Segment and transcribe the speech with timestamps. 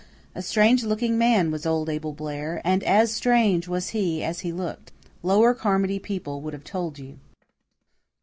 [0.33, 4.51] A strange looking man was old Abel Blair; and as strange was he as he
[4.51, 4.91] looked.
[5.21, 7.19] Lower Carmody people would have told you.